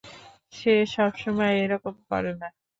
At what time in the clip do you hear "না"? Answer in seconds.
2.33-2.47